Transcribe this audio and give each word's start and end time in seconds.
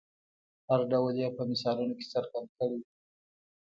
هر 0.67 0.79
ډول 0.91 1.13
یې 1.21 1.29
په 1.37 1.43
مثالونو 1.51 1.93
کې 1.99 2.05
څرګند 2.13 2.47
کړئ. 2.57 2.81